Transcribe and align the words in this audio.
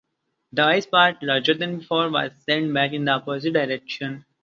The 0.51 0.63
ice 0.63 0.87
pack, 0.87 1.19
larger 1.21 1.53
than 1.53 1.77
before, 1.77 2.09
was 2.09 2.31
sent 2.43 2.73
back 2.73 2.93
in 2.93 3.05
the 3.05 3.11
opposite 3.11 3.53
direction. 3.53 4.25